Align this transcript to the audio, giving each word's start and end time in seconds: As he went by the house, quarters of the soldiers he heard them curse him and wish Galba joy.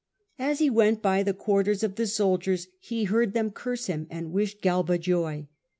As 0.39 0.57
he 0.57 0.67
went 0.71 1.03
by 1.03 1.21
the 1.21 1.31
house, 1.33 1.41
quarters 1.41 1.83
of 1.83 1.93
the 1.93 2.07
soldiers 2.07 2.69
he 2.79 3.03
heard 3.03 3.33
them 3.35 3.51
curse 3.51 3.85
him 3.85 4.07
and 4.09 4.31
wish 4.31 4.59
Galba 4.59 4.97
joy. 4.97 5.47